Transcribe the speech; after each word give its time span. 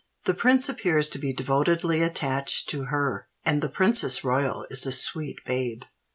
"The 0.25 0.33
Prince 0.33 0.67
appears 0.67 1.07
to 1.09 1.19
be 1.19 1.31
devotedly 1.31 2.01
attached 2.01 2.67
to 2.69 2.85
her; 2.85 3.27
and 3.45 3.61
the 3.61 3.69
Princess 3.69 4.23
Royal 4.23 4.65
is 4.71 4.83
a 4.87 4.91
sweet 4.91 5.37
babe." 5.45 5.83